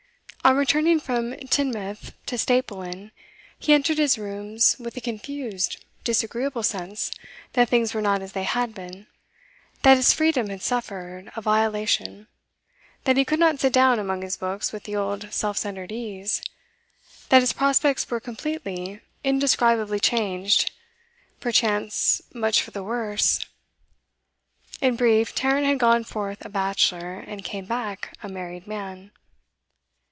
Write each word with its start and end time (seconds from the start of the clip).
On 0.43 0.57
returning 0.57 0.99
from 0.99 1.33
Teignmouth 1.35 2.13
to 2.25 2.35
Staple 2.35 2.81
Inn 2.81 3.11
he 3.59 3.73
entered 3.73 3.99
his 3.99 4.17
rooms 4.17 4.75
with 4.79 4.97
a 4.97 5.01
confused, 5.01 5.85
disagreeable 6.03 6.63
sense 6.63 7.11
that 7.53 7.69
things 7.69 7.93
were 7.93 8.01
not 8.01 8.23
as 8.23 8.31
they 8.33 8.43
had 8.43 8.73
been, 8.73 9.05
that 9.83 9.97
his 9.97 10.11
freedom 10.13 10.49
had 10.49 10.63
suffered 10.63 11.31
a 11.35 11.41
violation, 11.41 12.27
that 13.03 13.17
he 13.17 13.23
could 13.23 13.39
not 13.39 13.59
sit 13.59 13.71
down 13.71 13.99
among 13.99 14.23
his 14.23 14.35
books 14.35 14.73
with 14.73 14.83
the 14.85 14.95
old 14.95 15.31
self 15.31 15.57
centred 15.57 15.91
ease, 15.91 16.41
that 17.29 17.41
his 17.43 17.53
prospects 17.53 18.09
were 18.09 18.19
completely, 18.19 18.99
indescribably 19.23 19.99
changed, 19.99 20.71
perchance 21.39 22.19
much 22.33 22.63
for 22.63 22.71
the 22.71 22.83
worse. 22.83 23.45
In 24.81 24.95
brief, 24.95 25.35
Tarrant 25.35 25.67
had 25.67 25.77
gone 25.79 26.03
forth 26.03 26.43
a 26.43 26.49
bachelor, 26.49 27.19
and 27.19 27.43
came 27.45 27.65
back 27.65 28.17
a 28.23 28.27
married 28.27 28.65
man. 28.65 29.11